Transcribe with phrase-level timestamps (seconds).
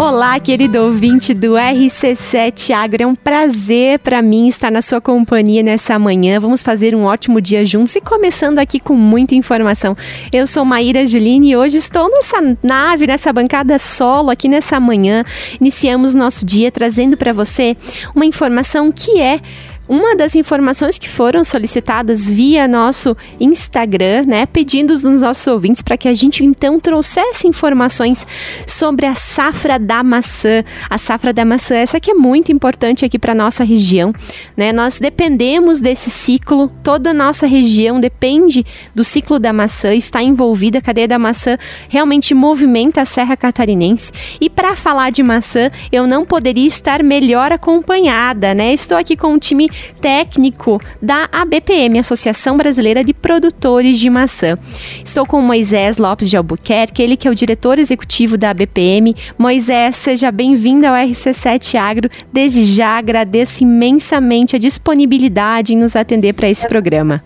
[0.00, 3.02] Olá, querido ouvinte do RC7 Agro.
[3.02, 6.38] É um prazer para mim estar na sua companhia nessa manhã.
[6.38, 9.96] Vamos fazer um ótimo dia juntos e começando aqui com muita informação.
[10.32, 15.24] Eu sou Maíra Juline e hoje estou nessa nave, nessa bancada solo aqui nessa manhã.
[15.60, 17.76] Iniciamos nosso dia trazendo para você
[18.14, 19.40] uma informação que é
[19.88, 25.96] uma das informações que foram solicitadas via nosso Instagram, né, pedindo nos nossos ouvintes para
[25.96, 28.26] que a gente então trouxesse informações
[28.66, 30.62] sobre a safra da maçã.
[30.90, 34.12] A safra da maçã, essa que é muito importante aqui para nossa região,
[34.56, 34.72] né?
[34.72, 40.78] Nós dependemos desse ciclo, toda a nossa região depende do ciclo da maçã, está envolvida,
[40.78, 41.56] a cadeia da maçã
[41.88, 44.12] realmente movimenta a Serra Catarinense.
[44.40, 48.74] E para falar de maçã, eu não poderia estar melhor acompanhada, né?
[48.74, 54.56] Estou aqui com um time técnico da ABPM, Associação Brasileira de Produtores de Maçã.
[55.04, 59.14] Estou com Moisés Lopes de Albuquerque, ele que é o diretor executivo da ABPM.
[59.38, 62.10] Moisés, seja bem-vindo ao RC7 Agro.
[62.32, 67.22] Desde já agradeço imensamente a disponibilidade em nos atender para esse programa.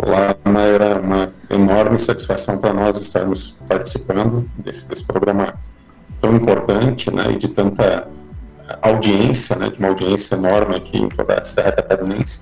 [0.00, 5.54] Olá, Mayra, uma enorme satisfação para nós estarmos participando desse, desse programa
[6.20, 8.06] tão importante né, e de tanta
[8.82, 12.40] audiência, né, de uma audiência enorme aqui em toda a Serra Catarinense.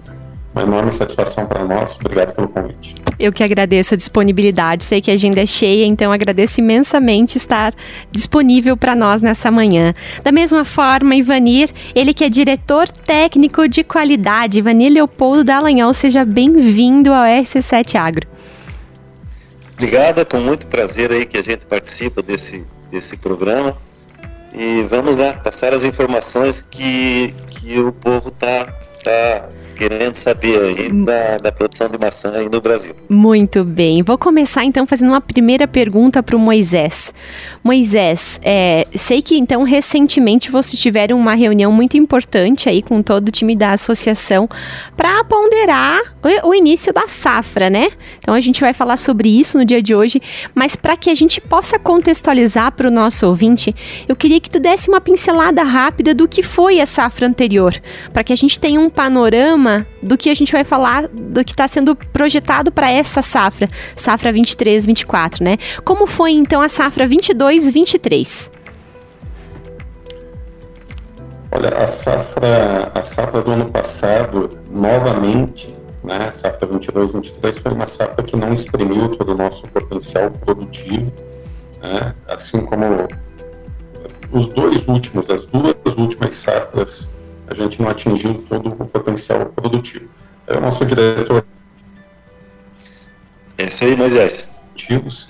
[0.54, 1.96] Uma enorme satisfação para nós.
[2.00, 2.94] Obrigado pelo convite.
[3.18, 4.84] Eu que agradeço a disponibilidade.
[4.84, 7.74] Sei que a agenda é cheia, então agradeço imensamente estar
[8.10, 9.92] disponível para nós nessa manhã.
[10.22, 14.58] Da mesma forma, Ivanir, ele que é diretor técnico de qualidade.
[14.58, 18.26] Ivanir Leopoldo Dallagnol, seja bem-vindo ao RC7 Agro.
[19.74, 23.76] Obrigada, com muito prazer aí que a gente participa desse, desse programa.
[24.58, 28.64] E vamos lá, passar as informações que, que o povo está
[29.04, 31.04] tá querendo saber aí hum.
[31.04, 32.94] da, da, produção de maçã aí no Brasil.
[33.08, 34.02] Muito bem.
[34.02, 37.12] Vou começar então fazendo uma primeira pergunta para o Moisés.
[37.62, 43.28] Moisés, é, sei que então recentemente vocês tiveram uma reunião muito importante aí com todo
[43.28, 44.48] o time da associação
[44.96, 47.88] para ponderar o, o, início da safra, né?
[48.18, 50.20] Então a gente vai falar sobre isso no dia de hoje,
[50.54, 53.74] mas para que a gente possa contextualizar para o nosso ouvinte,
[54.08, 57.74] eu queria que tu desse uma pincelada rápida do que foi a safra anterior,
[58.12, 59.65] para que a gente tenha um panorama
[60.02, 64.32] do que a gente vai falar, do que está sendo projetado para essa safra, safra
[64.32, 65.58] 23, 24, né?
[65.84, 68.50] Como foi então a safra 22, 23?
[71.50, 77.86] Olha, a safra, a safra do ano passado, novamente, né, safra 22, 23 foi uma
[77.86, 81.12] safra que não exprimiu todo o nosso potencial produtivo,
[81.82, 82.84] né, assim como
[84.32, 87.08] os dois últimos, as duas últimas safras
[87.48, 90.08] a gente não atingiu todo o potencial produtivo.
[90.46, 91.44] É o nosso diretor.
[93.58, 94.48] É isso aí, Moisés.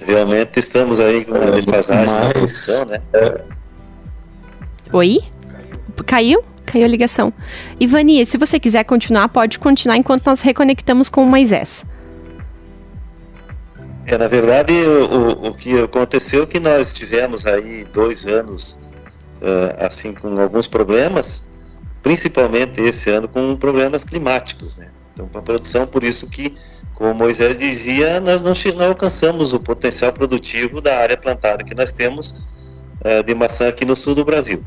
[0.01, 3.01] Realmente estamos aí com uma é, defasagem na produção, né?
[3.13, 3.41] É...
[4.93, 5.21] Oi?
[6.05, 6.45] Caiu?
[6.65, 7.33] Caiu a ligação.
[7.79, 11.87] Ivani, se você quiser continuar, pode continuar enquanto nós reconectamos com o Moisés.
[14.07, 18.79] É, na verdade, o, o, o que aconteceu é que nós tivemos aí dois anos,
[19.41, 21.46] uh, assim, com alguns problemas,
[22.07, 24.91] principalmente esse ano com problemas climáticos, né?
[25.13, 26.55] Então, para a produção, por isso que,
[26.95, 31.91] como Moisés dizia, nós não, não alcançamos o potencial produtivo da área plantada que nós
[31.91, 32.45] temos
[33.01, 34.63] uh, de maçã aqui no sul do Brasil.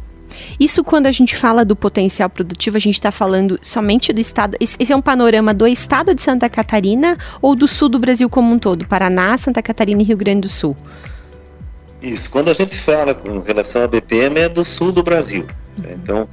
[0.59, 4.57] Isso quando a gente fala do potencial produtivo, a gente está falando somente do estado.
[4.59, 8.53] Esse é um panorama do estado de Santa Catarina ou do sul do Brasil como
[8.53, 8.85] um todo?
[8.85, 10.75] Paraná, Santa Catarina e Rio Grande do Sul?
[12.01, 12.29] Isso.
[12.29, 15.47] Quando a gente fala com relação à BPM, é do sul do Brasil.
[15.79, 15.91] Uhum.
[15.93, 16.29] Então,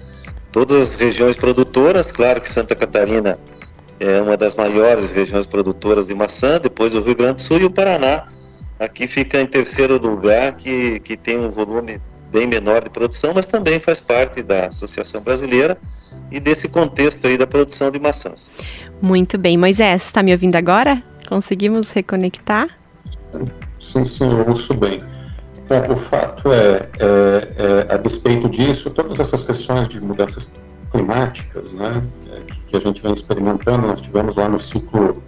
[0.56, 3.38] todas as regiões produtoras, claro que Santa Catarina
[4.00, 7.66] é uma das maiores regiões produtoras de maçã, depois o Rio Grande do Sul e
[7.66, 8.24] o Paraná.
[8.80, 12.00] Aqui fica em terceiro lugar, que, que tem um volume
[12.32, 15.76] bem menor de produção, mas também faz parte da Associação Brasileira
[16.32, 18.50] e desse contexto aí da produção de maçãs.
[19.02, 19.58] Muito bem.
[19.58, 21.02] Moisés, está me ouvindo agora?
[21.28, 22.70] Conseguimos reconectar?
[23.78, 25.15] Sim, sim, eu ouço bem.
[25.68, 30.48] Bom, o fato é, é, é, a despeito disso, todas essas questões de mudanças
[30.92, 35.20] climáticas, né, é, que a gente vem experimentando, nós tivemos lá no ciclo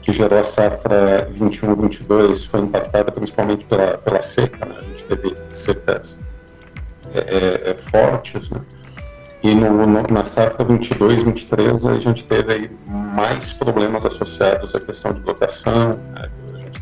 [0.00, 5.34] que gerou a safra 21-22, foi impactada principalmente pela, pela seca, né, a gente teve
[5.50, 6.18] secas
[7.14, 8.62] é, é, é fortes, né,
[9.42, 15.12] e no, no, na safra 22-23 a gente teve aí mais problemas associados à questão
[15.12, 16.30] de lotação, né,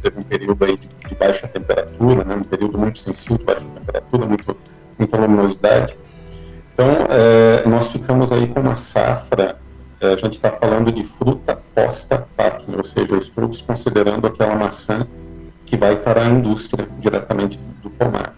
[0.01, 3.61] teve um período aí de, de baixa temperatura, né, um período muito sensível de baixa
[3.61, 4.57] temperatura, muito,
[4.99, 5.97] muita luminosidade.
[6.73, 9.59] Então, é, nós ficamos aí com uma safra,
[10.01, 15.07] é, a gente está falando de fruta posta-packing, ou seja, os frutos considerando aquela maçã
[15.67, 18.35] que vai para a indústria diretamente do pomar.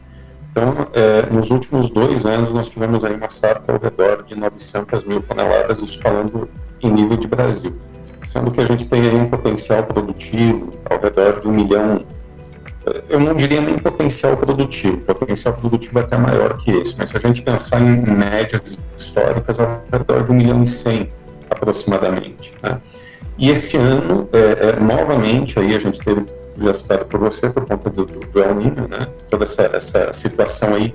[0.50, 5.04] Então, é, nos últimos dois anos, nós tivemos aí uma safra ao redor de 900
[5.04, 6.48] mil toneladas, isso falando
[6.82, 7.74] em nível de Brasil.
[8.26, 12.04] Sendo que a gente tem aí um potencial produtivo ao redor de um milhão,
[13.08, 17.16] eu não diria nem potencial produtivo, potencial produtivo é até maior que esse, mas se
[17.16, 21.10] a gente pensar em médias históricas, ao redor de um milhão e cem
[21.50, 22.50] aproximadamente.
[22.62, 22.80] Né?
[23.38, 26.24] E esse ano, é, é, novamente, aí a gente teve
[26.58, 29.06] já citado por você, por conta do, do El Niño, né?
[29.30, 30.94] Toda essa, essa situação aí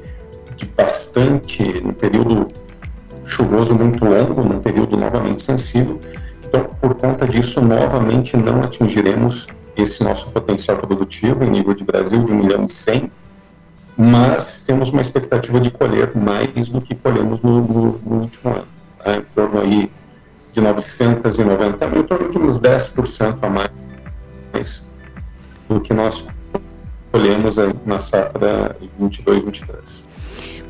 [0.56, 2.48] de bastante, no período
[3.26, 6.00] chuvoso muito longo, num período novamente sensível.
[6.48, 12.24] Então, por conta disso, novamente não atingiremos esse nosso potencial produtivo em nível de Brasil
[12.24, 13.12] de 1 milhão e 100,
[13.98, 18.68] mas temos uma expectativa de colher mais do que colhemos no, no, no último ano,
[19.06, 19.18] né?
[19.18, 19.92] em torno aí
[20.54, 24.88] de 990 mil, em torno de uns 10% a mais
[25.68, 26.26] do que nós
[27.12, 27.56] colhemos
[27.86, 29.68] na safra 22-23.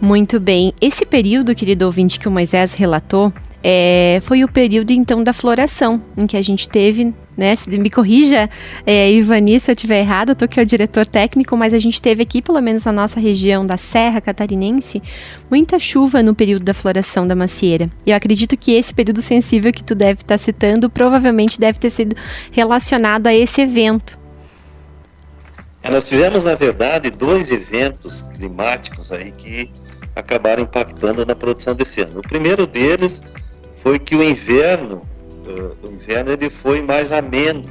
[0.02, 0.74] Muito bem.
[0.82, 3.32] Esse período, querido ouvinte, que o Moisés relatou,
[3.64, 7.54] é, foi o período então da floração, em que a gente teve, né?
[7.68, 8.50] Me corrija,
[8.86, 11.80] é, Ivani, se eu estiver errado, eu tô aqui é o diretor técnico, mas a
[11.80, 15.02] gente teve aqui, pelo menos na nossa região da Serra Catarinense,
[15.50, 17.90] muita chuva no período da floração da macieira.
[18.06, 22.16] Eu acredito que esse período sensível que tu deve estar citando provavelmente deve ter sido
[22.52, 24.18] relacionado a esse evento.
[25.82, 29.70] É, nós tivemos, na verdade, dois eventos climáticos aí que
[30.16, 32.20] acabaram impactando na produção desse ano.
[32.20, 33.22] O primeiro deles
[33.88, 35.02] foi que o inverno,
[35.48, 37.64] uh, o inverno ele foi mais ameno.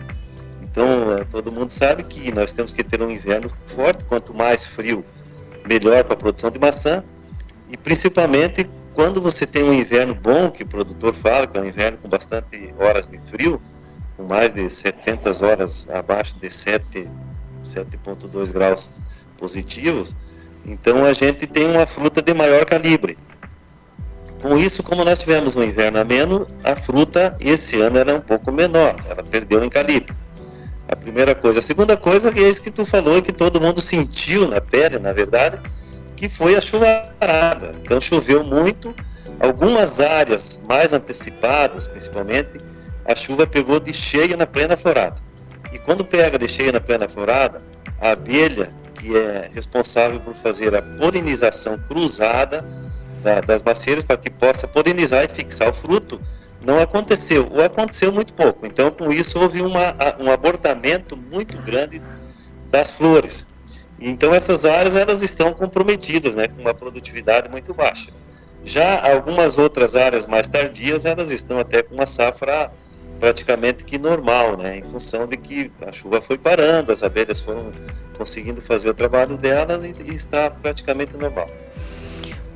[0.62, 4.64] Então, uh, todo mundo sabe que nós temos que ter um inverno forte, quanto mais
[4.64, 5.04] frio,
[5.68, 7.04] melhor para a produção de maçã.
[7.70, 11.66] E principalmente quando você tem um inverno bom, que o produtor fala, que é um
[11.66, 13.60] inverno com bastante horas de frio,
[14.16, 17.06] com mais de 700 horas abaixo de 7
[17.62, 18.88] 7,2 graus
[19.36, 20.14] positivos,
[20.64, 23.18] então a gente tem uma fruta de maior calibre.
[24.40, 28.52] Com isso, como nós tivemos um inverno ameno, a fruta esse ano era um pouco
[28.52, 30.14] menor, ela perdeu em calibre.
[30.88, 31.58] A primeira coisa.
[31.58, 35.12] A segunda coisa é isso que tu falou, que todo mundo sentiu na pele, na
[35.12, 35.58] verdade,
[36.14, 37.72] que foi a chuvarada.
[37.82, 38.94] Então choveu muito,
[39.40, 42.58] algumas áreas mais antecipadas, principalmente,
[43.04, 45.16] a chuva pegou de cheio na plena florada.
[45.72, 47.58] E quando pega de cheio na plena florada,
[48.00, 52.64] a abelha, que é responsável por fazer a polinização cruzada
[53.16, 56.20] da, das bacieiras para que possa polinizar e fixar o fruto,
[56.64, 58.66] não aconteceu, ou aconteceu muito pouco.
[58.66, 62.02] Então, com isso, houve uma, um abortamento muito grande
[62.70, 63.54] das flores.
[64.00, 68.10] Então, essas áreas elas estão comprometidas, né, com uma produtividade muito baixa.
[68.64, 72.70] Já algumas outras áreas mais tardias, elas estão até com uma safra
[73.20, 74.78] praticamente que normal, né?
[74.78, 77.70] Em função de que a chuva foi parando, as abelhas foram
[78.18, 81.46] conseguindo fazer o trabalho delas e, e está praticamente normal.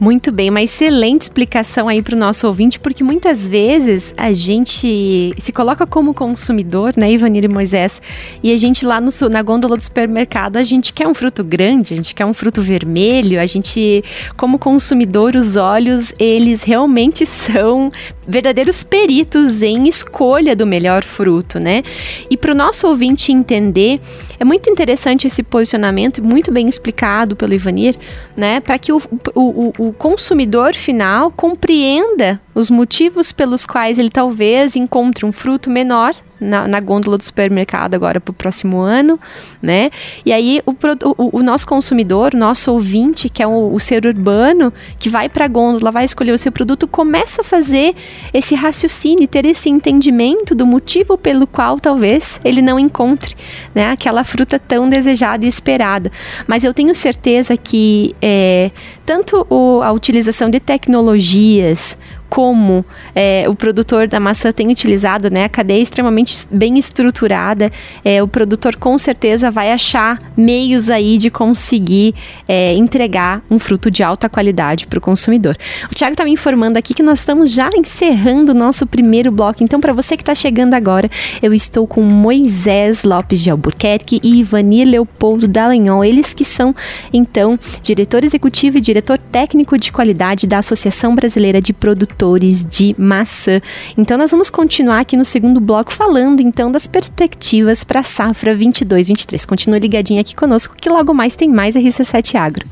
[0.00, 5.34] Muito bem, uma excelente explicação aí para o nosso ouvinte, porque muitas vezes a gente
[5.36, 8.00] se coloca como consumidor, né, Ivanir e Moisés,
[8.42, 11.92] e a gente lá no, na gôndola do supermercado, a gente quer um fruto grande,
[11.92, 14.02] a gente quer um fruto vermelho, a gente,
[14.38, 17.92] como consumidor, os olhos, eles realmente são
[18.30, 21.82] verdadeiros peritos em escolha do melhor fruto, né?
[22.30, 24.00] E para o nosso ouvinte entender,
[24.38, 27.96] é muito interessante esse posicionamento, muito bem explicado pelo Ivanir,
[28.36, 28.60] né?
[28.60, 29.02] Para que o,
[29.34, 36.14] o, o consumidor final compreenda os motivos pelos quais ele talvez encontre um fruto menor
[36.40, 39.20] na, na gôndola do supermercado agora para o próximo ano,
[39.60, 39.90] né?
[40.24, 44.06] E aí o, o, o, nosso consumidor, o nosso ouvinte, que é o, o ser
[44.06, 47.94] urbano, que vai para a gôndola, vai escolher o seu produto, começa a fazer
[48.32, 53.34] esse raciocínio, ter esse entendimento do motivo pelo qual talvez ele não encontre
[53.74, 56.10] né, aquela fruta tão desejada e esperada.
[56.46, 58.70] Mas eu tenho certeza que é,
[59.10, 61.98] tanto o, a utilização de tecnologias,
[62.30, 65.44] como é, o produtor da maçã tem utilizado, né?
[65.44, 67.72] A cadeia é extremamente bem estruturada.
[68.04, 72.14] É, o produtor com certeza vai achar meios aí de conseguir
[72.46, 75.56] é, entregar um fruto de alta qualidade para o consumidor.
[75.90, 79.64] O Thiago está me informando aqui que nós estamos já encerrando o nosso primeiro bloco.
[79.64, 81.10] Então, para você que está chegando agora,
[81.42, 86.04] eu estou com Moisés Lopes de Albuquerque e Ivani Leopoldo Dallagnol.
[86.04, 86.76] Eles que são,
[87.12, 92.94] então, diretor executivo e diretor técnico de qualidade da Associação Brasileira de Produtores produtores de
[92.98, 93.60] maçã.
[93.96, 98.54] Então nós vamos continuar aqui no segundo bloco falando então das perspectivas para a safra
[98.54, 99.44] 22/23.
[99.44, 102.66] Continue ligadinho aqui conosco que logo mais tem mais RC7 Agro.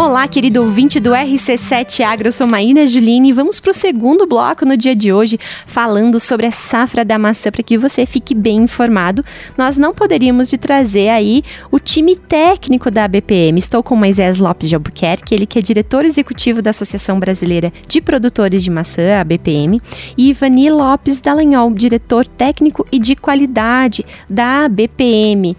[0.00, 4.28] Olá, querido ouvinte do RC7 Agro, eu sou Maína Juline e vamos para o segundo
[4.28, 8.32] bloco no dia de hoje, falando sobre a safra da maçã, para que você fique
[8.32, 9.24] bem informado.
[9.56, 13.58] Nós não poderíamos de trazer aí o time técnico da BPM.
[13.58, 18.00] Estou com Moisés Lopes de Albuquerque, ele que é diretor executivo da Associação Brasileira de
[18.00, 19.82] Produtores de Maçã, a BPM,
[20.16, 25.56] e Ivani Lopes Dallagnol, diretor técnico e de qualidade da BPM.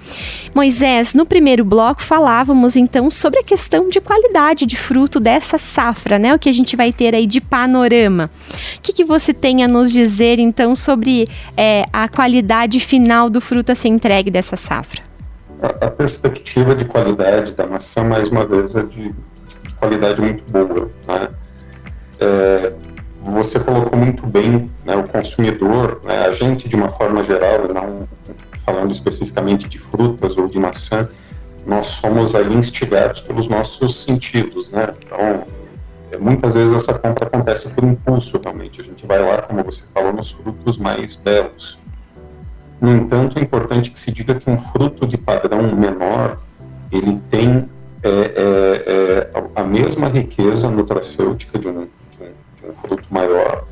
[0.55, 5.57] Moisés, no primeiro bloco falávamos então sobre a questão de qualidade qualidade de fruto dessa
[5.57, 6.33] safra, né?
[6.33, 8.29] O que a gente vai ter aí de panorama.
[8.77, 13.41] O que, que você tem a nos dizer, então, sobre é, a qualidade final do
[13.41, 15.01] fruto a ser entregue dessa safra?
[15.61, 20.43] A, a perspectiva de qualidade da maçã, mais uma vez, é de, de qualidade muito
[20.51, 20.89] boa.
[21.07, 21.29] Né?
[22.19, 22.75] É,
[23.23, 28.07] você colocou muito bem né, o consumidor, né, a gente de uma forma geral, não
[28.63, 31.09] falando especificamente de frutas ou de maçã,
[31.65, 34.91] nós somos ali instigados pelos nossos sentidos, né?
[35.03, 35.43] Então,
[36.11, 38.81] é, muitas vezes essa compra acontece por impulso, realmente.
[38.81, 41.77] A gente vai lá, como você falou, nos frutos mais belos.
[42.81, 46.39] No entanto, é importante que se diga que um fruto de padrão menor,
[46.91, 47.69] ele tem
[48.01, 51.79] é, é, é, a mesma riqueza nutracêutica de um, de,
[52.21, 52.25] um,
[52.61, 53.65] de um fruto maior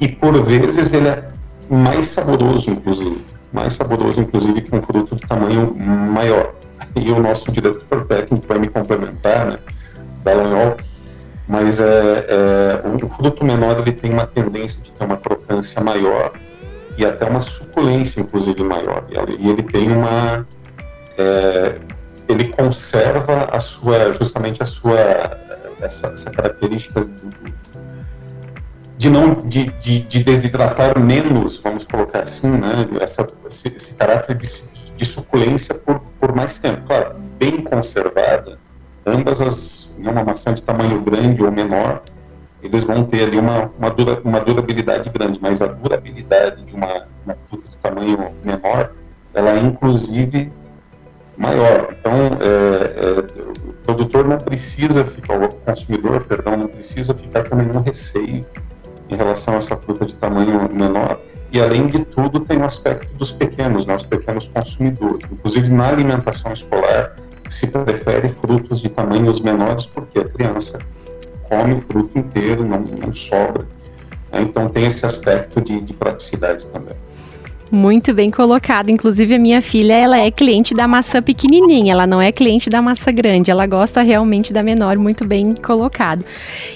[0.00, 1.28] e, por vezes, ele é
[1.68, 3.24] mais saboroso, inclusive.
[3.52, 6.54] Mais saboroso, inclusive, que um fruto de tamanho maior
[6.96, 9.58] e o nosso diretor técnico vai me complementar, né,
[10.24, 10.76] Dallagnol,
[11.46, 16.32] mas é, é, o fruto menor ele tem uma tendência de ter uma crocância maior
[16.96, 19.04] e até uma suculência, inclusive, maior.
[19.38, 20.46] E ele tem uma...
[21.16, 21.74] É,
[22.28, 24.98] ele conserva a sua, justamente a sua,
[25.80, 27.08] essa, essa característica
[28.98, 32.84] de não de, de, de, desidratar menos, vamos colocar assim, né?
[33.00, 34.48] Essa, esse, esse caráter de,
[34.96, 36.84] de suculência por, por mais tempo.
[36.84, 38.58] Claro, bem conservada,
[39.06, 42.02] ambas as, né, uma maçã de tamanho grande ou menor,
[42.60, 47.06] eles vão ter ali uma, uma, dura, uma durabilidade grande, mas a durabilidade de uma,
[47.24, 48.94] uma fruta de tamanho menor,
[49.32, 50.50] ela é inclusive
[51.36, 51.94] maior.
[52.00, 57.54] Então, é, é, o produtor não precisa ficar, o consumidor, perdão, não precisa ficar com
[57.54, 58.44] nenhum receio
[59.08, 61.18] em relação a essa fruta de tamanho menor,
[61.50, 65.26] e, além de tudo, tem o aspecto dos pequenos, né, os pequenos consumidores.
[65.32, 67.16] Inclusive, na alimentação escolar,
[67.48, 70.78] se prefere frutos de tamanhos menores, porque a criança
[71.44, 73.66] come o fruto inteiro, não, não sobra.
[74.30, 76.96] Né, então, tem esse aspecto de, de praticidade também.
[77.70, 78.88] Muito bem colocado.
[78.88, 82.80] Inclusive, a minha filha, ela é cliente da maçã pequenininha, ela não é cliente da
[82.80, 86.24] maçã grande, ela gosta realmente da menor, muito bem colocado.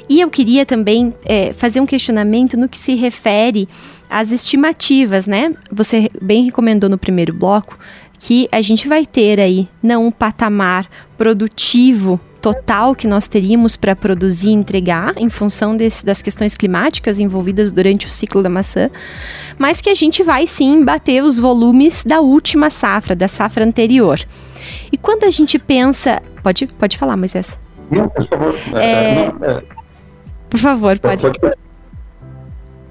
[0.09, 3.67] E eu queria também é, fazer um questionamento no que se refere
[4.11, 5.55] às estimativas, né?
[5.71, 7.79] Você bem recomendou no primeiro bloco
[8.19, 13.95] que a gente vai ter aí não um patamar produtivo total que nós teríamos para
[13.95, 18.91] produzir e entregar em função desse, das questões climáticas envolvidas durante o ciclo da maçã,
[19.57, 24.21] mas que a gente vai sim bater os volumes da última safra, da safra anterior.
[24.91, 26.21] E quando a gente pensa.
[26.43, 27.59] Pode, pode falar, Moisés.
[27.91, 28.55] Não, por favor.
[28.75, 29.15] É, é...
[29.15, 29.63] Não, é...
[30.51, 31.23] Por favor, pode.
[31.23, 31.57] pode.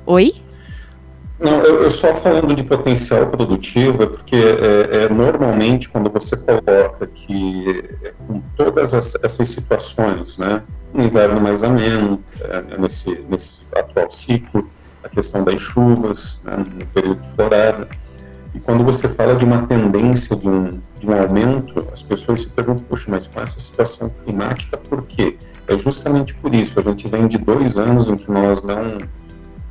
[0.05, 0.40] Oi?
[1.41, 6.37] Não, eu, eu, só falando de potencial produtivo é porque é, é normalmente quando você
[6.37, 10.61] coloca que é, com todas as, essas situações, né,
[10.93, 14.69] um inverno mais ameno, é, nesse, nesse atual ciclo,
[15.03, 17.87] a questão das chuvas, né, no período de florada,
[18.53, 22.49] e quando você fala de uma tendência de um, de um aumento, as pessoas se
[22.49, 25.37] perguntam, puxa, mas com essa situação climática, por quê?
[25.67, 28.97] É justamente por isso, a gente vem de dois anos em que nós não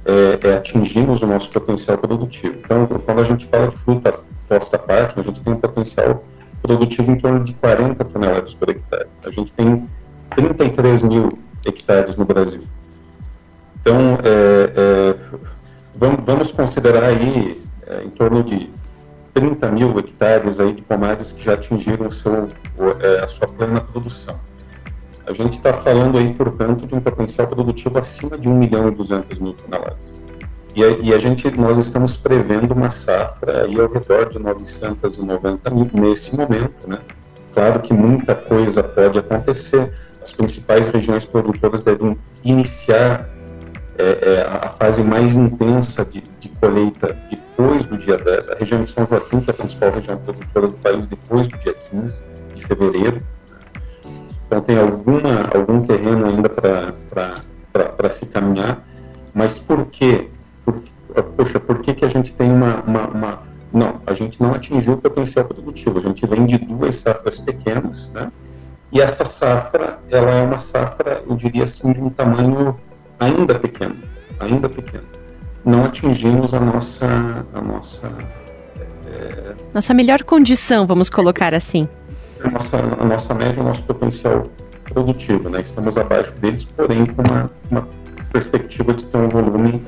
[0.05, 2.59] é, é, atingimos o nosso potencial produtivo.
[2.65, 6.25] Então, quando a gente fala de fruta posta parte, a gente tem um potencial
[6.63, 9.07] produtivo em torno de 40 toneladas por hectare.
[9.25, 9.89] A gente tem
[10.35, 12.63] 33 mil hectares no Brasil.
[13.81, 15.17] Então, é, é,
[15.95, 18.71] vamos, vamos, considerar aí é, em torno de
[19.33, 22.49] 30 mil hectares aí de pomares que já atingiram seu,
[23.01, 24.39] é, a sua plena produção.
[25.27, 28.91] A gente está falando aí, portanto, de um potencial produtivo acima de 1 milhão e
[28.91, 30.21] 200 mil toneladas.
[30.75, 35.71] E a, e a gente, nós estamos prevendo uma safra aí ao redor de 990
[35.71, 36.99] mil nesse momento, né?
[37.53, 39.93] Claro que muita coisa pode acontecer.
[40.23, 43.29] As principais regiões produtoras devem iniciar
[43.99, 48.51] é, é, a fase mais intensa de, de, colheita depois do dia 10.
[48.51, 51.59] A região de São Joaquim, que é a principal região produtora do país, depois do
[51.59, 52.19] dia 15
[52.55, 53.23] de fevereiro.
[54.51, 58.85] Então tem alguma, algum terreno ainda para se caminhar,
[59.33, 60.29] mas por quê?
[60.65, 60.83] Por,
[61.37, 63.43] poxa, por que, que a gente tem uma, uma, uma,
[63.73, 68.11] Não, a gente não atingiu o potencial produtivo, a gente vem de duas safras pequenas,
[68.13, 68.33] né?
[68.91, 72.75] E essa safra, ela é uma safra, eu diria assim, de um tamanho
[73.21, 74.03] ainda pequeno,
[74.41, 75.05] ainda pequeno.
[75.65, 77.07] Não atingimos a nossa,
[77.55, 78.11] a nossa
[79.07, 81.89] é, nossa melhor condição, vamos colocar assim.
[82.43, 84.47] A nossa, a nossa média, o nosso potencial
[84.85, 85.61] produtivo, né?
[85.61, 87.89] Estamos abaixo deles, porém com uma, uma
[88.33, 89.83] perspectiva de ter um volume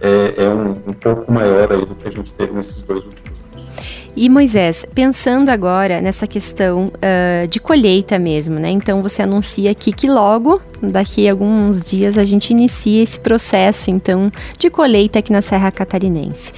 [0.00, 3.28] é, é um, um, pouco maior aí do que a gente teve nesses dois últimos
[3.28, 3.40] anos.
[4.16, 8.70] E Moisés, pensando agora nessa questão uh, de colheita mesmo, né?
[8.70, 13.90] Então você anuncia aqui que logo, daqui a alguns dias, a gente inicia esse processo
[13.90, 16.52] então de colheita aqui na Serra Catarinense.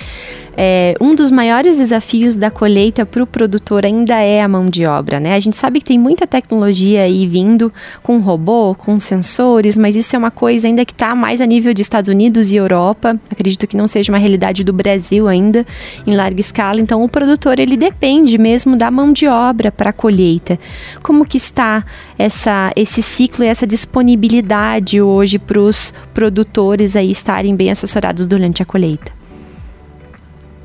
[0.57, 4.85] É, um dos maiores desafios da colheita para o produtor ainda é a mão de
[4.85, 5.35] obra, né?
[5.35, 10.15] A gente sabe que tem muita tecnologia aí vindo com robô, com sensores, mas isso
[10.15, 13.19] é uma coisa ainda que está mais a nível de Estados Unidos e Europa.
[13.31, 15.67] Acredito que não seja uma realidade do Brasil ainda
[16.07, 16.81] em larga escala.
[16.81, 20.59] Então, o produtor ele depende mesmo da mão de obra para a colheita.
[21.03, 21.85] Como que está
[22.19, 28.63] essa, esse ciclo e essa disponibilidade hoje para os produtores aí estarem bem assessorados durante
[28.63, 29.22] a colheita?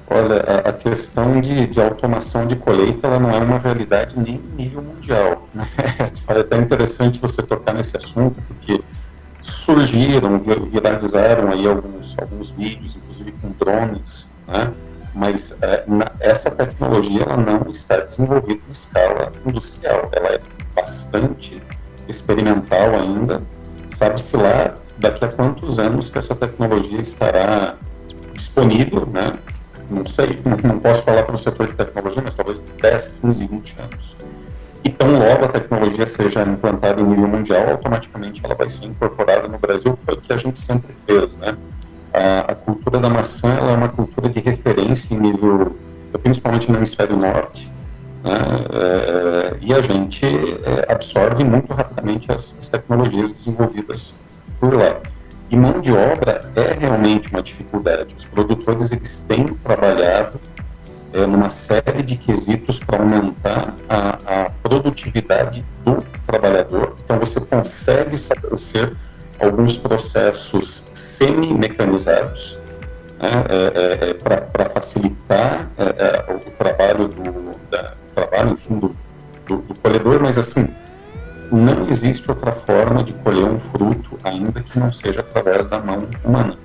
[0.10, 4.36] Olha, a, a questão de, de, automação de colheita ela não é uma realidade nem
[4.36, 5.48] em nível mundial.
[5.54, 5.68] Né?
[6.28, 8.80] É até interessante você tocar nesse assunto, porque
[9.42, 10.40] surgiram,
[10.72, 14.74] viralizaram aí alguns, alguns vídeos, inclusive com drones, né?
[15.14, 20.40] mas é, na, essa tecnologia ela não está desenvolvida em escala industrial, ela é
[20.76, 21.62] bastante
[22.08, 23.42] experimental ainda.
[23.96, 27.76] Sabe-se lá daqui a quantos anos que essa tecnologia estará
[28.34, 29.32] disponível, né?
[29.90, 33.76] Não sei, não posso falar para o setor de tecnologia, mas talvez 10, 15, 20
[33.80, 34.16] anos.
[34.84, 39.48] E tão logo a tecnologia seja implantada em nível mundial, automaticamente ela vai ser incorporada
[39.48, 41.58] no Brasil, foi o que a gente sempre fez, né?
[42.14, 45.76] A, a cultura da maçã é uma cultura de referência em nível,
[46.24, 47.70] principalmente no hemisfério norte,
[48.24, 48.36] né?
[48.74, 54.14] É, e a gente é, absorve muito rapidamente as, as tecnologias desenvolvidas
[54.60, 54.98] por lá.
[55.50, 58.16] E mão de obra é realmente uma dificuldade.
[58.18, 60.40] Os produtores eles têm trabalhado
[61.14, 66.94] é, numa série de quesitos para aumentar a, a, produtividade do trabalhador.
[67.04, 68.94] Então você consegue estabelecer
[69.40, 72.60] alguns processos semi-mecanizados
[73.20, 75.70] né, é, é, para facilitar
[76.30, 78.96] o trabalho do da, trabalho, enfim, do,
[79.48, 80.68] do, do colhedor, mas assim
[81.52, 86.00] não existe outra forma de colher um fruto, ainda que não seja através da mão
[86.24, 86.58] humana.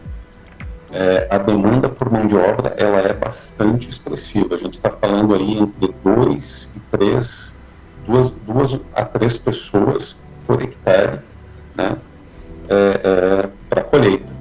[0.90, 4.54] É, a demanda por mão de obra ela é bastante expressiva.
[4.54, 7.54] A gente está falando aí entre dois e três,
[8.06, 10.16] duas, duas a três pessoas
[10.46, 11.20] por hectare,
[11.74, 11.96] né,
[12.68, 14.32] é, é, para colheita.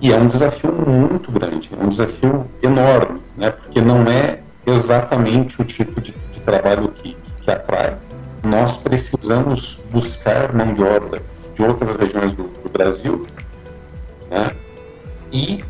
[0.00, 5.60] E é um desafio muito grande, é um desafio enorme, né, porque não é exatamente
[5.60, 7.96] o tipo de, de trabalho que, que atrai,
[8.42, 11.22] nós precisamos buscar mão de obra
[11.54, 13.26] de outras regiões do, do Brasil,
[14.30, 14.50] né?
[15.32, 15.62] E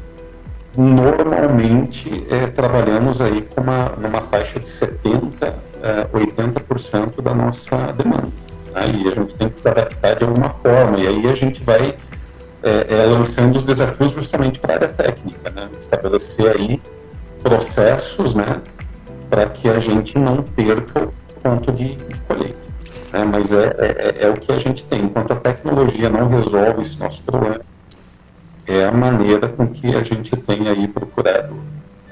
[0.77, 8.29] normalmente é, trabalhamos aí com uma, numa faixa de 70, é, 80% da nossa demanda.
[8.73, 8.93] Né?
[8.95, 10.99] E a gente tem que se adaptar de alguma forma.
[10.99, 11.95] E aí a gente vai
[12.63, 15.69] é, é, lançando os desafios justamente para a área técnica, né?
[15.77, 16.81] estabelecer aí
[17.43, 18.63] processos, né,
[19.29, 22.62] para que a gente não perca o ponto de, de colheita
[23.12, 23.25] né?
[23.25, 25.05] mas é, é, é, é, o que a gente tem.
[25.05, 27.61] Enquanto a tecnologia não resolve esse nosso problema,
[28.66, 31.55] é a maneira com que a gente tem aí procurado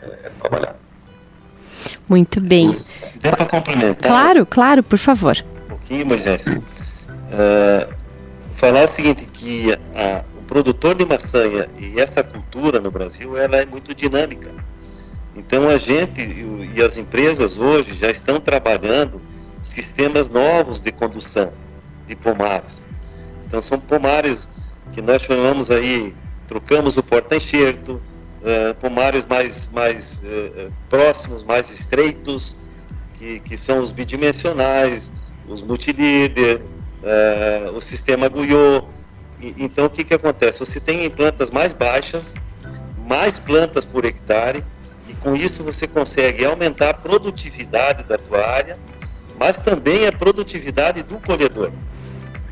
[0.03, 0.77] é, trabalhar.
[2.09, 2.77] Muito bem.
[3.23, 4.11] Dá para complementar?
[4.11, 5.37] Claro, claro, por favor.
[5.67, 6.45] Um pouquinho, Moisés.
[6.47, 7.95] Uh,
[8.57, 13.57] falar o seguinte, que a, o produtor de maçanha e essa cultura no Brasil, ela
[13.57, 14.51] é muito dinâmica.
[15.37, 16.21] Então a gente
[16.75, 19.21] e as empresas hoje já estão trabalhando
[19.63, 21.53] sistemas novos de condução
[22.07, 22.83] de pomares.
[23.47, 24.49] Então são pomares
[24.93, 26.15] que nós chamamos aí,
[26.49, 28.01] trocamos o porta-enxerto,
[28.41, 32.57] uh, pomares mais, mais uh, próximos, mais estreitos,
[33.15, 35.13] que, que são os bidimensionais,
[35.49, 36.63] os multilíder,
[37.03, 38.87] uh, o sistema Guyot.
[39.41, 40.59] então o que, que acontece?
[40.59, 42.35] Você tem plantas mais baixas,
[43.07, 44.65] mais plantas por hectare,
[45.09, 48.77] e com isso você consegue aumentar a produtividade da tua área
[49.41, 51.73] mas também a produtividade do colhedor.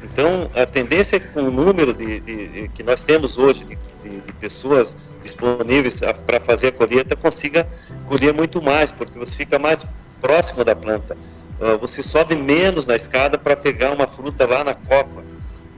[0.02, 3.62] Então, a tendência é que com o número de, de, de que nós temos hoje
[4.02, 7.68] de, pessoas disponíveis para fazer a colheita, consiga
[8.06, 9.84] colher muito mais, porque você fica mais
[10.18, 11.14] próximo da planta.
[11.60, 15.22] Uh, você sobe menos na escada para pegar uma fruta lá na copa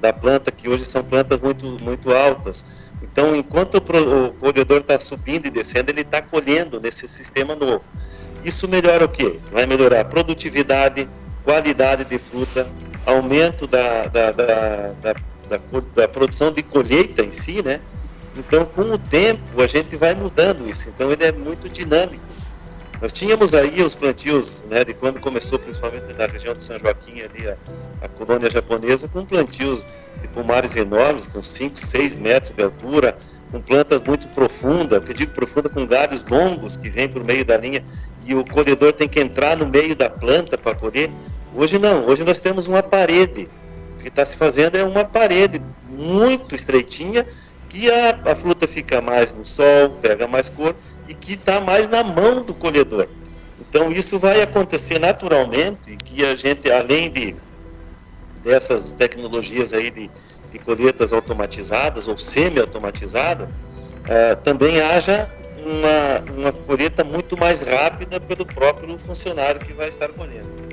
[0.01, 2.65] da planta, que hoje são plantas muito, muito altas.
[3.03, 7.83] Então, enquanto o, o colhedor está subindo e descendo, ele está colhendo nesse sistema novo.
[8.45, 9.39] Isso melhora o quê?
[9.53, 11.09] Vai melhorar a produtividade,
[11.45, 12.67] qualidade de fruta
[13.07, 14.95] aumento da, da, da,
[15.97, 17.81] da, produção de colheita em si, né?
[18.37, 20.89] Então, com o tempo, a gente vai mudando isso.
[20.89, 22.23] Então, ele é muito dinâmico.
[23.01, 27.23] Nós tínhamos aí os plantios, né, de quando começou, principalmente na região de São Joaquim,
[27.23, 27.57] ali, a,
[28.03, 29.85] a colônia japonesa, com plantios
[30.21, 33.17] de pomares enormes, com 5, 6 metros de altura,
[33.51, 37.57] com plantas muito profundas, que digo profunda, com galhos longos que vêm por meio da
[37.57, 37.83] linha,
[38.31, 41.11] e o colhedor tem que entrar no meio da planta para poder.
[41.55, 43.49] Hoje não, hoje nós temos uma parede.
[43.97, 47.27] O que está se fazendo é uma parede muito estreitinha,
[47.69, 50.75] que a, a fruta fica mais no sol, pega mais cor,
[51.09, 53.09] e que está mais na mão do colhedor.
[53.61, 57.35] Então isso vai acontecer naturalmente, que a gente, além de
[58.43, 60.11] dessas tecnologias aí de
[60.51, 65.31] de colheitas automatizadas ou semi-automatizadas, uh, também haja
[65.65, 70.70] uma, uma colheita muito mais rápida pelo próprio funcionário que vai estar colhendo.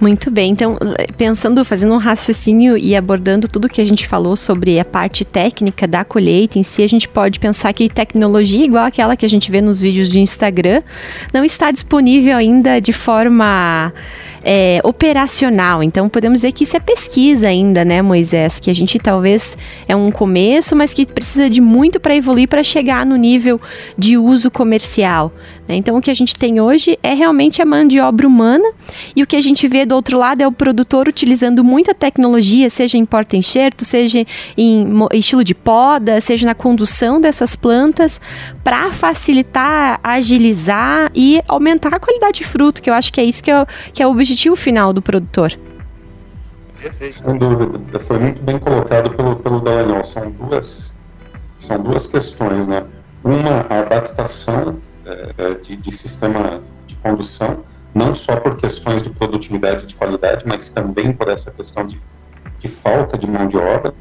[0.00, 0.78] Muito bem, então
[1.16, 5.88] pensando, fazendo um raciocínio e abordando tudo que a gente falou sobre a parte técnica
[5.88, 9.50] da colheita em si, a gente pode pensar que tecnologia igual aquela que a gente
[9.50, 10.82] vê nos vídeos de Instagram
[11.34, 13.92] não está disponível ainda de forma
[14.44, 15.82] é, operacional.
[15.82, 18.60] Então podemos dizer que isso é pesquisa ainda, né, Moisés?
[18.60, 19.56] Que a gente talvez
[19.88, 23.60] é um começo, mas que precisa de muito para evoluir para chegar no nível
[23.96, 25.32] de uso comercial.
[25.68, 25.76] Né?
[25.76, 28.68] Então o que a gente tem hoje é realmente a mão de obra humana
[29.14, 32.70] e o que a gente vê do outro lado é o produtor utilizando muita tecnologia,
[32.70, 34.24] seja em porta-enxerto, seja
[34.56, 38.18] em estilo de poda, seja na condução dessas plantas,
[38.64, 43.42] para facilitar, agilizar e aumentar a qualidade de fruto, que eu acho que é isso
[43.44, 45.58] que é, que é o objetivo final do produtor.
[47.10, 50.04] Sem dúvida, foi muito bem colocado pelo, pelo Dallagnol.
[50.04, 50.94] São duas,
[51.58, 52.84] são duas questões, né?
[53.24, 54.76] Uma, a adaptação
[55.62, 60.70] de, de sistema de condução, não só por questões de produtividade e de qualidade, mas
[60.70, 61.98] também por essa questão de,
[62.58, 63.94] de falta de mão de obra,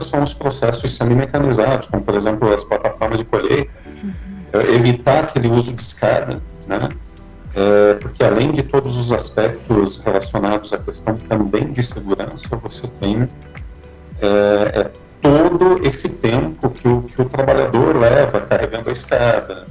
[0.00, 3.70] são os processos semi-mecanizados, como, por exemplo, as plataformas de colheita,
[4.02, 4.60] uhum.
[4.74, 6.88] evitar aquele uso de escada, né?
[7.54, 13.26] É, porque além de todos os aspectos relacionados à questão também de segurança, você tem
[14.22, 14.90] é, é,
[15.22, 19.66] todo esse tempo que o, que o trabalhador leva carregando a escada,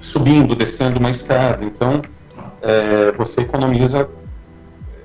[0.00, 1.62] subindo, descendo uma escada.
[1.64, 2.00] Então,
[2.62, 4.08] é, você economiza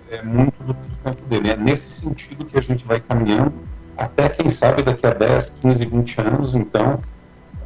[0.10, 1.52] é, muito do, do, tempo dele.
[1.52, 3.54] É nesse sentido que a gente vai caminhando,
[3.98, 7.02] até quem sabe daqui a 10, 15, 20 anos, então,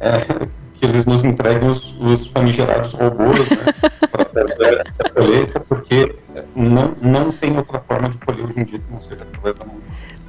[0.00, 3.56] é, que eles nos entreguem os, os famigerados robôs né,
[4.10, 6.16] para fazer a colheita, porque
[6.56, 9.66] não, não tem outra forma de colher hoje em dia que não seja através da
[9.66, 9.76] mão.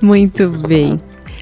[0.01, 0.97] Muito bem.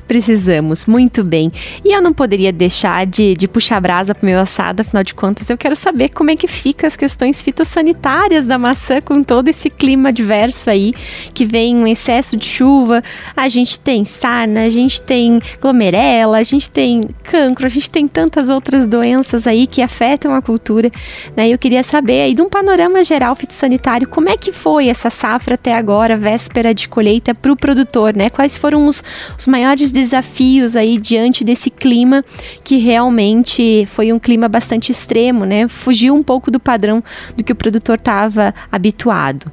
[0.09, 1.51] Precisamos, muito bem.
[1.85, 5.13] E eu não poderia deixar de, de puxar brasa para o meu assado, afinal de
[5.13, 9.49] contas, eu quero saber como é que fica as questões fitossanitárias da maçã com todo
[9.49, 10.95] esse clima adverso aí,
[11.31, 13.03] que vem um excesso de chuva.
[13.37, 18.07] A gente tem sarna, a gente tem glomerela, a gente tem cancro, a gente tem
[18.07, 20.89] tantas outras doenças aí que afetam a cultura.
[21.37, 21.49] Né?
[21.49, 25.53] Eu queria saber aí de um panorama geral fitossanitário, como é que foi essa safra
[25.53, 28.31] até agora, véspera de colheita para o produtor, né?
[28.31, 29.03] Quais foram os,
[29.37, 32.23] os maiores desafios aí diante desse clima
[32.63, 35.67] que realmente foi um clima bastante extremo, né?
[35.67, 37.03] Fugiu um pouco do padrão
[37.35, 39.51] do que o produtor estava habituado.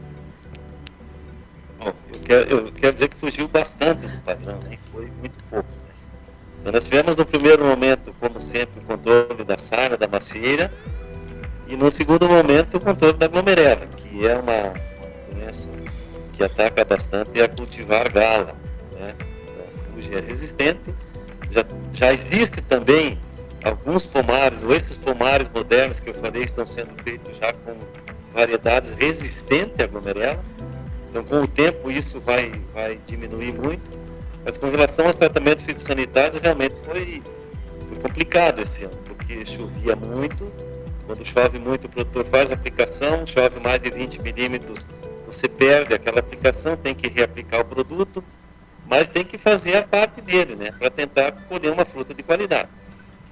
[1.85, 4.79] Eu quero, eu quero, dizer que fugiu bastante do padrão, né?
[4.93, 5.69] Foi muito pouco.
[5.69, 5.93] Né?
[6.61, 10.73] Então, nós tivemos no primeiro momento, como sempre, o controle da sarna, da macieira,
[11.69, 14.75] e no segundo momento o controle da glomerela, que é uma
[15.33, 15.69] doença
[16.33, 18.55] que ataca bastante a cultivar gala.
[18.95, 19.15] Né?
[20.13, 20.95] É resistente.
[21.51, 23.19] Já, já existe também
[23.65, 27.77] alguns pomares, ou esses pomares modernos que eu falei, estão sendo feitos já com
[28.35, 30.43] variedades resistentes à glomerela.
[31.11, 33.99] Então, com o tempo, isso vai, vai diminuir muito.
[34.45, 37.23] Mas com relação aos tratamentos fitossanitários, realmente foi,
[37.89, 40.53] foi complicado esse ano, porque chovia muito.
[41.07, 44.87] Quando chove muito, o produtor faz a aplicação, chove mais de 20 milímetros,
[45.27, 48.23] você perde aquela aplicação, tem que reaplicar o produto
[48.89, 52.69] mas tem que fazer a parte dele, né, para tentar colher uma fruta de qualidade.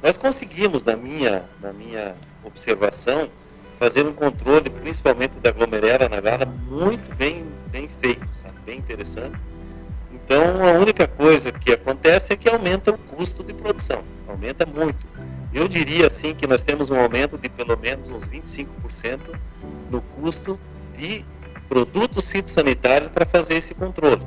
[0.02, 3.30] Nós conseguimos, na minha, na minha observação,
[3.78, 8.54] fazer um controle, principalmente da glomerela na gala, muito bem, bem feito, sabe?
[8.64, 9.36] bem interessante.
[10.12, 15.06] Então, a única coisa que acontece é que aumenta o custo de produção, aumenta muito.
[15.52, 18.66] Eu diria assim que nós temos um aumento de pelo menos uns 25%
[19.90, 20.58] no custo
[20.96, 21.24] de
[21.68, 24.26] produtos fitossanitários para fazer esse controle.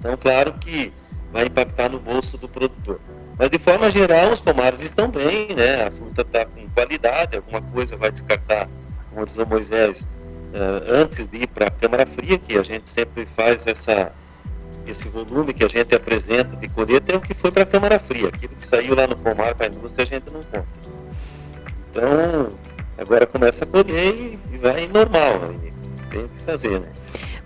[0.00, 0.92] Então, claro que
[1.30, 2.98] vai impactar no bolso do produtor.
[3.38, 5.86] Mas, de forma geral, os pomares estão bem, né?
[5.86, 8.68] A fruta está com qualidade, alguma coisa vai descartar,
[9.10, 12.90] como diz o Moisés, uh, antes de ir para a Câmara Fria, que a gente
[12.90, 14.12] sempre faz essa,
[14.86, 17.98] esse volume que a gente apresenta de colheita, é o que foi para a Câmara
[17.98, 18.28] Fria.
[18.28, 20.66] Aquilo que saiu lá no pomar para a indústria, a gente não conta.
[21.90, 22.48] Então,
[22.98, 25.72] agora começa a colher e, vai normal, aí
[26.10, 26.88] tem o que fazer, né?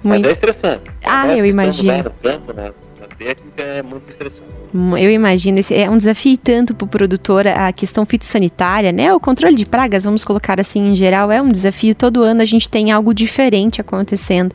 [0.04, 0.22] Muito...
[0.22, 0.90] Mas é estressante.
[1.02, 1.92] Ah, eu imagino.
[1.92, 2.72] Lá no campo, na
[3.18, 4.64] técnica, é muito estressante.
[4.74, 9.14] Eu imagino, esse é um desafio tanto para o produtor, a questão fitossanitária, né?
[9.14, 11.94] O controle de pragas, vamos colocar assim em geral, é um desafio.
[11.94, 14.53] Todo ano a gente tem algo diferente acontecendo.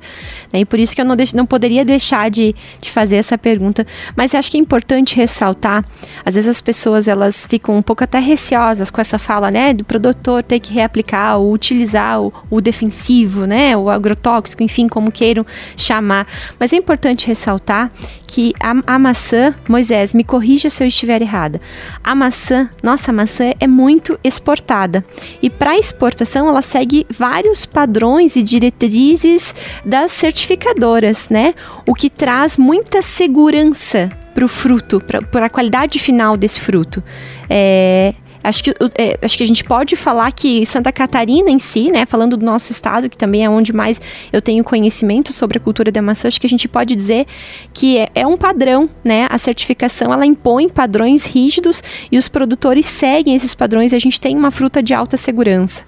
[0.52, 0.60] Né?
[0.60, 3.88] E por isso que eu não, não poderia deixar de, de fazer essa pergunta.
[4.14, 5.86] Mas acho que é importante ressaltar,
[6.26, 9.74] às vezes as pessoas elas ficam um pouco até receosas com essa fala, né?
[9.74, 13.78] Do produtor ter que reaplicar ou utilizar o, o defensivo, né?
[13.78, 15.46] O agrotóxico, enfim, como queiram
[15.78, 16.28] chamar.
[16.60, 17.90] Mas é importante ressaltar
[18.28, 21.60] que a, a maçã, Moisés, me corrija se eu estiver errada.
[22.04, 25.04] A maçã, nossa, a maçã é muito exportada.
[25.42, 29.54] E para exportação, ela segue vários padrões e diretrizes
[29.86, 31.54] das certificadoras, né?
[31.86, 37.04] O que traz muita segurança para o fruto, para a qualidade final desse fruto.
[37.50, 41.92] É, Acho que, é, acho que a gente pode falar que Santa Catarina em si,
[41.92, 45.62] né, falando do nosso estado, que também é onde mais eu tenho conhecimento sobre a
[45.62, 47.26] cultura da maçã, acho que a gente pode dizer
[47.74, 49.28] que é, é um padrão, né?
[49.30, 54.20] A certificação ela impõe padrões rígidos e os produtores seguem esses padrões e a gente
[54.20, 55.84] tem uma fruta de alta segurança.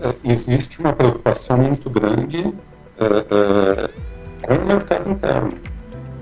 [0.00, 2.52] É, existe uma preocupação muito grande
[2.98, 3.88] é,
[4.42, 5.73] é com o mercado interno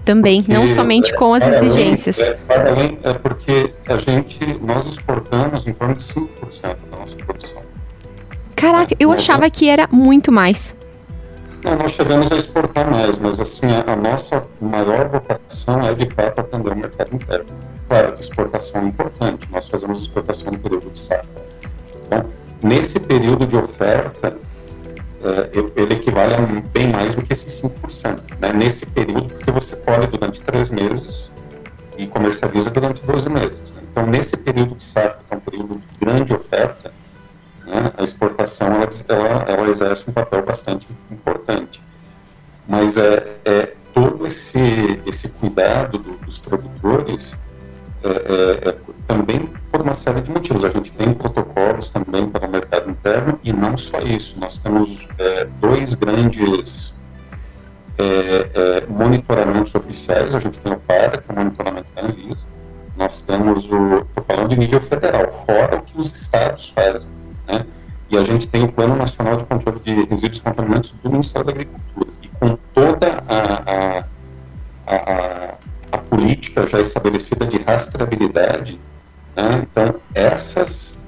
[0.05, 2.21] também, não somente com as exigências.
[2.21, 7.17] Além, é, além, é porque a gente, nós exportamos em torno de 5% da nossa
[7.17, 7.63] produção.
[8.57, 10.77] Caraca, eu achava que era muito mais.
[11.65, 16.13] Não, nós chegamos a exportar mais, mas assim, a, a nossa maior vocação é de
[16.13, 17.47] fato atender o mercado interno.
[17.89, 21.27] Claro que exportação é importante, nós fazemos exportação no período de safra.
[22.05, 22.25] Então,
[22.63, 24.52] nesse período de oferta, é,
[25.77, 28.21] ele equivale a bem mais do que esses 5%.
[28.41, 28.53] Né?
[28.53, 31.31] Nesse período, porque você colhe durante três meses
[31.97, 33.71] e comercializa durante 12 meses.
[33.73, 33.83] Né?
[33.91, 36.93] Então, nesse período de safra, que é um período de grande oferta,
[37.65, 41.81] né, a exportação ela, ela, ela, exerce um papel bastante importante.
[42.67, 47.35] Mas é, é todo esse, esse cuidado do, dos produtores
[48.05, 50.65] é, é, é também por uma série de motivos.
[50.65, 54.39] A gente tem protocolos também para o mercado interno e não só isso.
[54.39, 56.95] Nós temos é, dois grandes
[57.99, 60.35] é, é, monitoramentos oficiais.
[60.35, 62.47] A gente tem o PARA, que é o monitoramento da Anvisa.
[62.97, 67.09] Nós temos o, estou falando de nível federal, fora o que os estados fazem.
[67.49, 67.65] Né?
[68.11, 71.53] E a gente tem o Plano Nacional de Controle de Resíduos Contaminantes do Ministério da
[71.53, 72.11] Agricultura.
[72.23, 74.05] E com toda a, a,
[74.87, 75.32] a, a
[76.13, 78.79] política já estabelecida de rastreabilidade,
[79.35, 79.63] né?
[79.63, 80.99] Então, essas,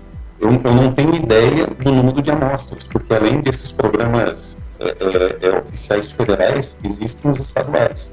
[0.41, 5.47] eu, eu, não tenho ideia do número de amostras, porque além desses programas é, é,
[5.47, 8.11] é, oficiais federais, existem os estaduais.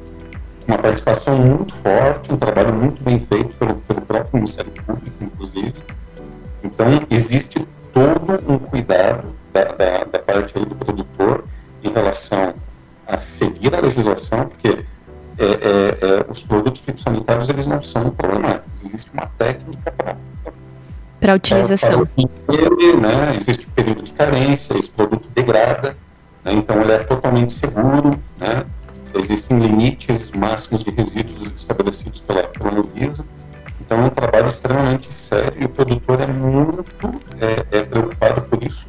[0.67, 5.73] Uma participação muito forte, um trabalho muito bem feito pelo, pelo próprio Ministério Público, inclusive.
[6.62, 11.45] Então, existe todo um cuidado da, da, da parte do produtor
[11.82, 12.54] em relação
[13.08, 14.86] a seguir a legislação, porque
[15.41, 18.84] é, é, é, os produtos fitossanitários eles não são problemáticos.
[18.84, 20.15] Existe uma técnica para
[21.19, 22.08] para utilização.
[22.47, 25.95] Para né, existe período de carência, esse produto degrada,
[26.43, 28.65] né, então ele é totalmente seguro, né,
[29.13, 33.23] existem limites máximos de resíduos estabelecidos pela, pela Anvisa,
[33.80, 36.84] então é um trabalho extremamente sério e o produtor é muito
[37.39, 38.88] é, é preocupado por isso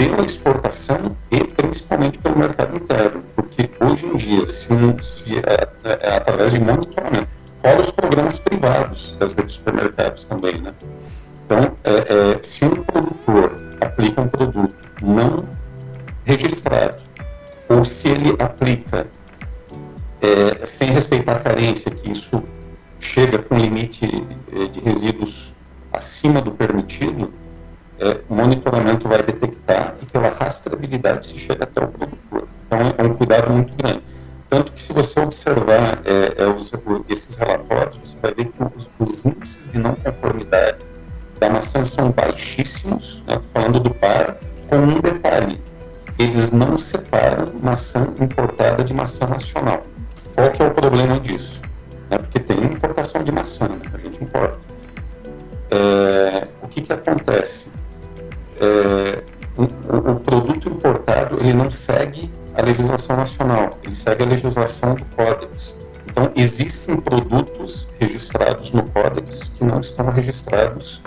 [0.00, 4.66] pela exportação e principalmente pelo mercado interno, porque hoje em dia, se,
[5.02, 7.28] se é, é, é, através de monitoramento,
[7.60, 10.72] fora os programas privados das redes de supermercados também, né?
[11.44, 15.44] Então, é, é, se um produtor aplica um produto não
[16.24, 16.96] registrado,
[17.68, 19.06] ou se ele aplica
[20.22, 22.42] é, sem respeitar a carência, que isso
[22.98, 24.06] chega com limite
[24.50, 25.52] é, de resíduos
[25.92, 27.30] acima do permitido,
[28.00, 32.48] é, o monitoramento vai detectar e pela rastreabilidade se chega até o produtor.
[32.66, 34.02] Então é um cuidado muito grande.
[34.48, 36.72] Tanto que se você observar é, é, os,
[37.08, 40.78] esses relatórios, você vai ver que os, os, índices de não conformidade
[41.38, 44.36] da maçã são baixíssimos, né, falando do par,
[44.68, 45.60] com um detalhe,
[46.18, 49.84] eles não separam maçã importada de maçã nacional.
[50.34, 51.60] Qual que é o problema disso?
[52.10, 54.58] É porque tem importação de maçã, né, a gente importa.
[55.70, 57.66] É, o que, que acontece?
[58.60, 59.22] É,
[59.56, 65.04] o, o, produto importado ele não segue a legislação nacional, ele segue a legislação do
[65.16, 65.78] Códex.
[66.06, 71.00] Então, existem produtos registrados no Códex que não estão registrados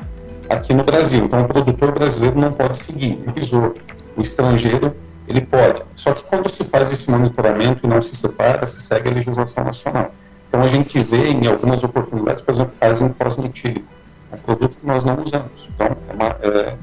[0.50, 1.26] aqui no Brasil.
[1.26, 3.74] Então, o produtor brasileiro não pode seguir, mas o,
[4.16, 4.96] o estrangeiro
[5.28, 5.82] ele pode.
[5.96, 9.64] Só que quando se faz esse monitoramento e não se separa, se segue a legislação
[9.64, 10.12] nacional.
[10.48, 13.88] Então a gente vê em algumas oportunidades, por exemplo, as em pós-metílico,
[14.32, 15.70] um produto que nós não usamos.
[15.74, 16.76] Então é, uma, é,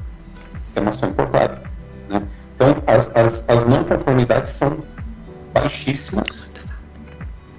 [0.75, 1.61] é maçã importada.
[2.09, 2.21] Né?
[2.55, 4.79] Então as, as, as não conformidades são
[5.53, 6.49] baixíssimas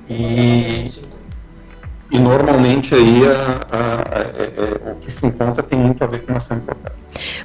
[0.09, 0.91] e
[2.13, 6.07] e normalmente aí a, a, a, é, é, o que se encontra tem muito a
[6.07, 6.95] ver com ação importada.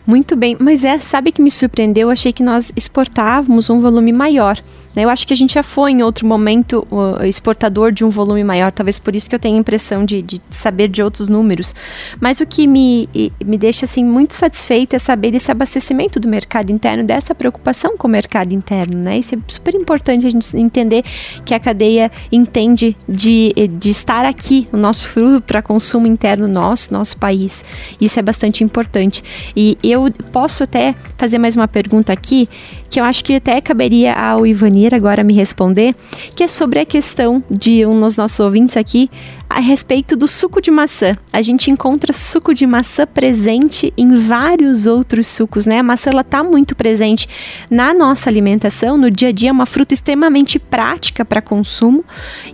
[0.06, 2.10] Muito bem, mas é, sabe que me surpreendeu?
[2.10, 4.58] Eu achei que nós exportávamos um volume maior.
[4.98, 5.06] Né?
[5.06, 6.88] Eu acho que a gente já foi em outro momento
[7.24, 10.42] exportador de um volume maior, talvez por isso que eu tenho a impressão de, de
[10.50, 11.76] saber de outros números.
[12.20, 13.08] Mas o que me,
[13.46, 18.08] me deixa assim muito satisfeita é saber desse abastecimento do mercado interno, dessa preocupação com
[18.08, 18.98] o mercado interno.
[18.98, 19.20] Né?
[19.20, 21.04] Isso é super importante a gente entender
[21.46, 26.92] que a cadeia entende de, de estar aqui, o nosso fruto para consumo interno nosso,
[26.92, 27.64] nosso país.
[28.02, 29.24] Isso é bastante importante.
[29.56, 32.50] E eu posso até fazer mais uma pergunta aqui,
[32.90, 35.96] que eu acho que até caberia ao Ivanir agora me responder,
[36.36, 39.10] que é sobre a questão de um dos nossos ouvintes aqui
[39.50, 41.18] a respeito do suco de maçã.
[41.32, 45.80] A gente encontra suco de maçã presente em vários outros sucos, né?
[45.80, 47.28] A maçã ela tá muito presente
[47.72, 52.04] na nossa alimentação, no dia a dia, é uma fruta extremamente prática para consumo.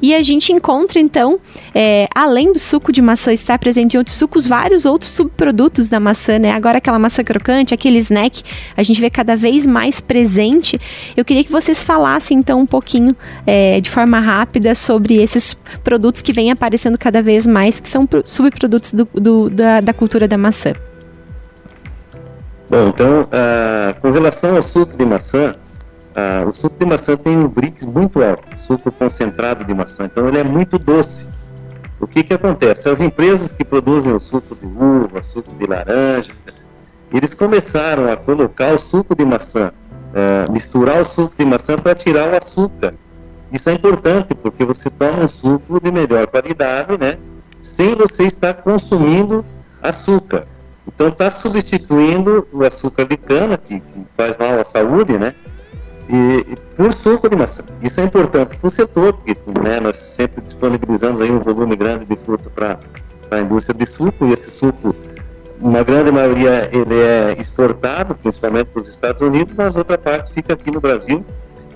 [0.02, 1.40] E a gente encontra então,
[1.74, 6.00] é, além do suco de maçã estar presente em outros sucos, vários outros subprodutos da
[6.00, 6.52] maçã, né?
[6.52, 8.44] Agora aquela maçã crocante, aquele snack,
[8.78, 10.80] a gente vê cada vez mais presente.
[11.18, 13.16] Eu queria que vocês falassem então um pouquinho,
[13.48, 17.88] é, de forma rápida, sobre esses produtos que vêm aparecendo aparecendo cada vez mais, que
[17.88, 20.74] são subprodutos do, do, da, da, cultura da maçã.
[22.70, 25.56] Bom, então, uh, com relação ao suco de maçã,
[26.16, 30.28] uh, o suco de maçã tem um BRICS muito alto, suco concentrado de maçã, então
[30.28, 31.26] ele é muito doce.
[32.00, 32.90] O que que acontece?
[32.90, 36.32] As empresas que produzem o suco de uva, suco de laranja,
[37.14, 41.96] eles começaram a colocar o suco de maçã, uh, misturar o suco de maçã para
[41.96, 42.94] tirar o açúcar
[43.54, 47.20] isso é importante porque você toma um suco de melhor qualidade, né?
[47.62, 49.46] Sem você estar consumindo
[49.80, 50.48] açúcar.
[50.88, 55.36] Então está substituindo o açúcar de cana, que, que, faz mal à saúde, né?
[56.10, 57.64] E, e por suco de maçã.
[57.80, 62.06] Isso é importante para o setor, porque né, nós sempre disponibilizamos aí um volume grande
[62.06, 62.80] de fruta para
[63.30, 64.96] a indústria de suco, e esse suco,
[65.62, 70.54] uma grande maioria, ele é exportado, principalmente para os Estados Unidos, mas outra parte fica
[70.54, 71.24] aqui no Brasil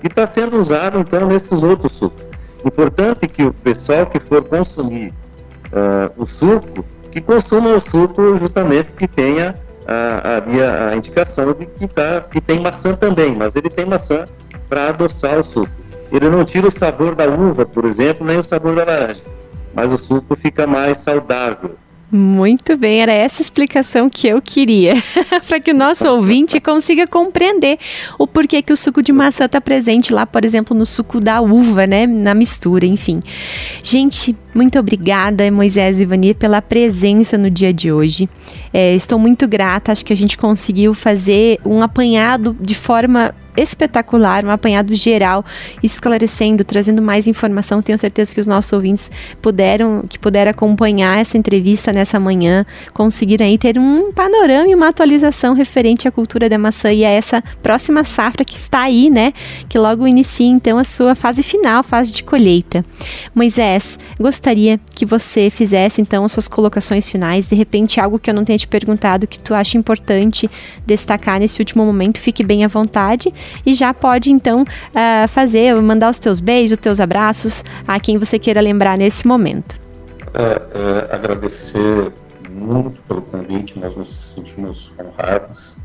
[0.02, 2.24] e está sendo usado então nesses outros sucos.
[2.64, 5.12] Importante que o pessoal que for consumir
[5.72, 9.56] uh, o suco, que consuma o suco justamente que tenha
[9.86, 14.24] a, a, a indicação de que, tá, que tem maçã também, mas ele tem maçã
[14.68, 15.72] para adoçar o suco.
[16.12, 19.22] Ele não tira o sabor da uva, por exemplo, nem o sabor da laranja,
[19.74, 21.76] mas o suco fica mais saudável.
[22.10, 24.94] Muito bem, era essa explicação que eu queria,
[25.46, 27.78] para que o nosso ouvinte consiga compreender
[28.18, 31.38] o porquê que o suco de maçã está presente lá, por exemplo, no suco da
[31.42, 33.20] uva, né, na mistura, enfim.
[33.82, 38.26] Gente, muito obrigada, Moisés e Ivanir, pela presença no dia de hoje.
[38.72, 44.44] É, estou muito grata, acho que a gente conseguiu fazer um apanhado de forma espetacular,
[44.44, 45.44] um apanhado geral,
[45.82, 47.82] esclarecendo, trazendo mais informação.
[47.82, 49.10] Tenho certeza que os nossos ouvintes
[49.42, 54.88] puderam, que puderam acompanhar essa entrevista nessa manhã, conseguiram aí ter um panorama e uma
[54.88, 59.32] atualização referente à cultura da maçã e a essa próxima safra que está aí, né?
[59.68, 62.84] Que logo inicia então a sua fase final, fase de colheita.
[63.34, 68.34] Moisés, gostaria que você fizesse então as suas colocações finais, de repente algo que eu
[68.34, 70.48] não tenha te perguntado que tu acha importante
[70.86, 73.32] destacar nesse último momento, fique bem à vontade
[73.64, 78.18] e já pode então uh, fazer, mandar os teus beijos, os teus abraços a quem
[78.18, 79.78] você queira lembrar nesse momento.
[80.34, 82.12] É, é, agradecer
[82.50, 85.76] muito pelo convite, nós nos sentimos honrados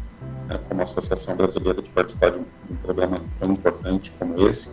[0.47, 4.69] né, como Associação Brasileira de participar de um, um, programa tão importante como esse,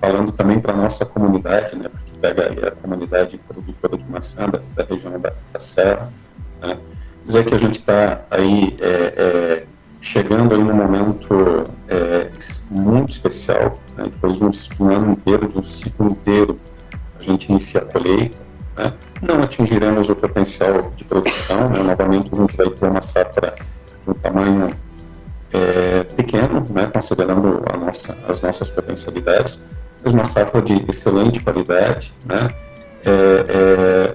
[0.00, 4.48] falando também para a nossa comunidade, né, porque pega aí a comunidade produtora de maçã
[4.48, 6.12] da, da região da, da Serra,
[6.60, 6.78] né,
[7.26, 9.64] dizer que a gente está aí é, é,
[10.00, 12.28] chegando aí num momento é,
[12.70, 14.04] muito especial, né?
[14.04, 16.58] depois de um, um, ano inteiro, de um ciclo inteiro,
[17.18, 18.38] a gente inicia a colheita,
[18.76, 18.92] né?
[19.20, 21.82] não atingiremos o potencial de produção, né?
[21.82, 23.54] novamente a gente vai ter uma safra
[24.04, 24.70] de um tamanho
[25.52, 26.90] é, pequeno, né?
[26.92, 29.60] considerando nossa, as nossas potencialidades,
[30.02, 32.48] mas uma safra de excelente qualidade, né?
[33.04, 34.14] É, é,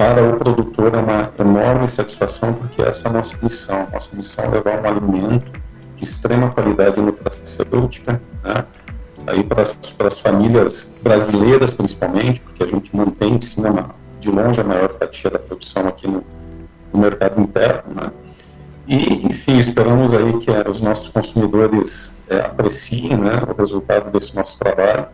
[0.00, 3.86] para o produtor é uma enorme satisfação, porque essa é a nossa missão.
[3.92, 5.52] Nossa missão é levar um alimento
[5.96, 8.64] de extrema qualidade nutracêutica, né?
[9.26, 14.30] aí para as, para as famílias brasileiras principalmente, porque a gente mantém em cima de
[14.30, 16.24] longe a maior fatia da produção aqui no,
[16.94, 18.10] no mercado interno, né?
[18.88, 24.34] E, enfim, esperamos aí que é, os nossos consumidores é, apreciem né, o resultado desse
[24.34, 25.06] nosso trabalho.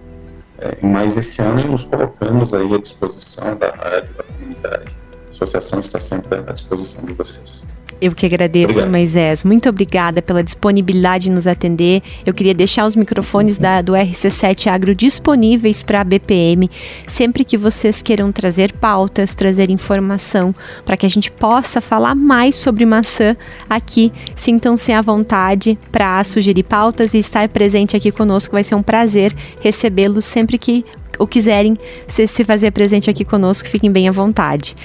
[0.58, 4.96] É, mais esse ano nos colocamos aí à disposição da rádio, da comunidade.
[5.26, 7.64] A associação está sempre à disposição de vocês.
[8.00, 8.90] Eu que agradeço, Obrigado.
[8.90, 9.44] Moisés.
[9.44, 12.02] Muito obrigada pela disponibilidade de nos atender.
[12.26, 16.70] Eu queria deixar os microfones da, do RC7 Agro disponíveis para a BPM,
[17.06, 22.56] sempre que vocês queiram trazer pautas, trazer informação, para que a gente possa falar mais
[22.56, 23.34] sobre maçã
[23.68, 24.12] aqui.
[24.34, 28.52] Sintam-se à vontade para sugerir pautas e estar presente aqui conosco.
[28.52, 30.84] Vai ser um prazer recebê-los sempre que
[31.18, 33.68] o quiserem se, se fazer presente aqui conosco.
[33.68, 34.76] Fiquem bem à vontade.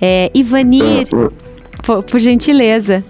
[0.00, 1.08] É, Ivanir.
[1.82, 3.04] Por, por gentileza.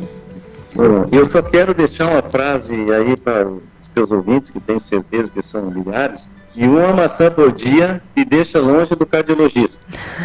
[1.11, 5.43] Eu só quero deixar uma frase aí para os teus ouvintes, que tenho certeza que
[5.43, 9.83] são milhares, que uma maçã por dia te deixa longe do cardiologista.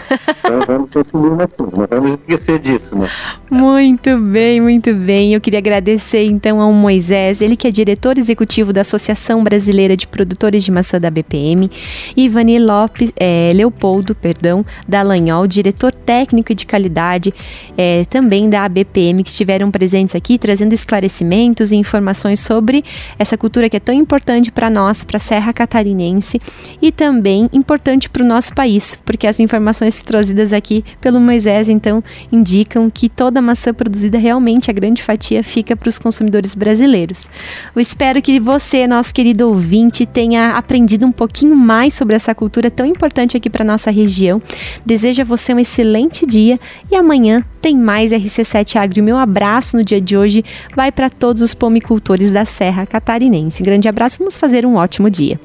[0.47, 3.09] Então vamos consumir assim, não vamos esquecer disso, né?
[3.49, 5.33] Muito bem, muito bem.
[5.33, 10.05] Eu queria agradecer então ao Moisés, ele que é diretor executivo da Associação Brasileira de
[10.05, 11.71] Produtores de Maçã da BPM,
[12.13, 17.33] e Ivani Lopes, é, Leopoldo, perdão, da Lanhol, diretor técnico de qualidade
[17.77, 22.83] é, também da BPM, que estiveram presentes aqui trazendo esclarecimentos e informações sobre
[23.17, 26.41] essa cultura que é tão importante para nós, para a Serra Catarinense
[26.81, 32.03] e também importante para o nosso país, porque as informações trazidas aqui pelo Moisés então
[32.29, 37.27] indicam que toda a maçã produzida realmente a grande fatia fica para os consumidores brasileiros.
[37.75, 42.69] Eu espero que você, nosso querido ouvinte, tenha aprendido um pouquinho mais sobre essa cultura
[42.69, 44.41] tão importante aqui para nossa região.
[44.85, 46.57] Desejo a você um excelente dia
[46.91, 49.03] e amanhã tem mais RC7 Agro.
[49.03, 50.43] Meu abraço no dia de hoje
[50.75, 53.63] vai para todos os pomicultores da Serra Catarinense.
[53.63, 55.39] grande abraço, vamos fazer um ótimo dia.